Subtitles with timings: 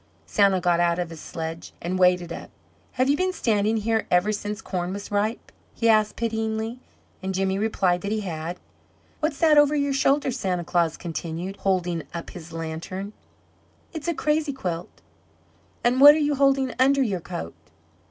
[0.25, 2.49] Santa got out of his sledge and waded up.
[2.93, 6.79] "Have you been standing here ever since corn was ripe?" he asked pityingly,
[7.21, 8.59] and Jimmy replied that he had.
[9.19, 13.13] "What's that over your shoulders?" Santa Claus continued, holding up his lantern.
[13.93, 14.89] "It's a crazy quilt."
[15.83, 17.53] "And what are you holding under your coat?"